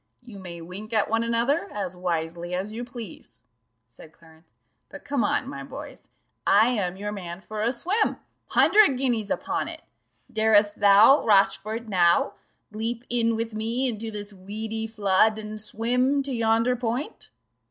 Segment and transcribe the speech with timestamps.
[0.23, 3.39] "You may wink at one another, as wisely as you please,"
[3.87, 4.55] said Clarence,
[4.89, 6.07] "but come on, my boys
[6.47, 8.17] I am your man for a swim
[8.47, 9.83] hundred guineas upon it!
[10.33, 12.33] 'Darest thou, Rochfort, now
[12.71, 17.29] Leap in with me into this weedy flood, And swim to yonder point?